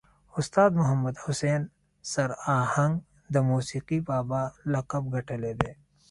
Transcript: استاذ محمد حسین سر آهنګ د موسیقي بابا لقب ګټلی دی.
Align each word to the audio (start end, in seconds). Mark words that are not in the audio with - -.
استاذ 0.39 0.69
محمد 0.79 1.15
حسین 1.23 1.61
سر 2.11 2.29
آهنګ 2.59 2.93
د 3.33 3.35
موسیقي 3.49 3.99
بابا 4.09 4.43
لقب 4.73 5.03
ګټلی 5.15 5.53
دی. 5.61 5.71